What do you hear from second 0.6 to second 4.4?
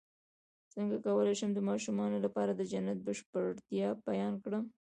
څنګه کولی شم د ماشومانو لپاره د جنت د بشپړتیا بیان